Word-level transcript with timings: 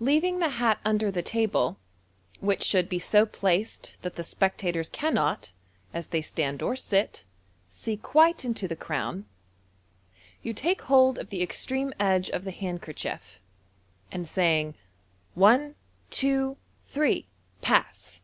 Leaving 0.00 0.40
the 0.40 0.48
hat 0.48 0.80
under 0.84 1.08
the 1.08 1.22
table, 1.22 1.78
which 2.40 2.64
should 2.64 2.88
be 2.88 2.98
so 2.98 3.24
placed 3.24 3.96
that 4.02 4.16
the 4.16 4.24
spectators 4.24 4.88
cannot, 4.88 5.52
as 5.94 6.08
they 6.08 6.20
stand 6.20 6.62
or 6.62 6.74
sit, 6.74 7.22
see 7.70 7.96
quite 7.96 8.44
into 8.44 8.66
the 8.66 8.74
crown, 8.74 9.24
you 10.42 10.52
take 10.52 10.82
hold 10.90 11.16
of 11.16 11.30
the 11.30 11.42
extreme 11.44 11.94
edge 12.00 12.28
of 12.30 12.42
the 12.42 12.50
handkerchief, 12.50 13.40
and 14.10 14.26
saying, 14.26 14.74
"One, 15.34 15.76
two, 16.10 16.56
three! 16.84 17.28
Pass!" 17.62 18.18